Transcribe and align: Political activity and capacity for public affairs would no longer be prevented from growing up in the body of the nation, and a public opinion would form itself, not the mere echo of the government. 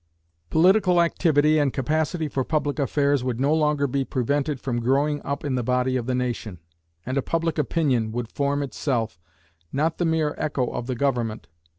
Political 0.49 0.99
activity 0.99 1.59
and 1.59 1.71
capacity 1.71 2.27
for 2.27 2.43
public 2.43 2.79
affairs 2.79 3.23
would 3.23 3.39
no 3.39 3.53
longer 3.53 3.85
be 3.85 4.03
prevented 4.03 4.59
from 4.59 4.81
growing 4.81 5.21
up 5.23 5.45
in 5.45 5.53
the 5.53 5.61
body 5.61 5.95
of 5.95 6.07
the 6.07 6.15
nation, 6.15 6.57
and 7.05 7.19
a 7.19 7.21
public 7.21 7.59
opinion 7.59 8.11
would 8.11 8.31
form 8.31 8.63
itself, 8.63 9.19
not 9.71 9.99
the 9.99 10.05
mere 10.05 10.33
echo 10.39 10.65
of 10.71 10.87
the 10.87 10.95
government. 10.95 11.49